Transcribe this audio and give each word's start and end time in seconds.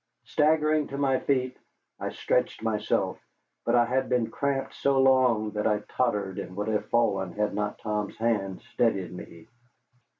Staggering 0.25 0.87
to 0.87 0.97
my 0.97 1.19
feet, 1.19 1.55
I 1.99 2.09
stretched 2.09 2.63
myself, 2.63 3.19
but 3.67 3.75
I 3.75 3.85
had 3.85 4.09
been 4.09 4.31
cramped 4.31 4.73
so 4.73 4.99
long 4.99 5.51
that 5.51 5.67
I 5.67 5.83
tottered 5.89 6.39
and 6.39 6.55
would 6.55 6.69
have 6.69 6.89
fallen 6.89 7.33
had 7.33 7.53
not 7.53 7.77
Tom's 7.77 8.17
hand 8.17 8.63
steadied 8.73 9.11
me. 9.13 9.47